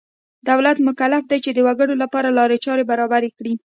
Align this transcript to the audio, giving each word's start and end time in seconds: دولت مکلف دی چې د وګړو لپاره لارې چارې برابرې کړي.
دولت 0.49 0.77
مکلف 0.87 1.23
دی 1.31 1.39
چې 1.45 1.51
د 1.53 1.59
وګړو 1.67 1.93
لپاره 2.03 2.35
لارې 2.37 2.57
چارې 2.65 2.83
برابرې 2.91 3.29
کړي. 3.37 3.53